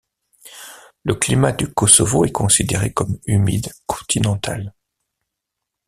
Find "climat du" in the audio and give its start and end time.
1.13-1.71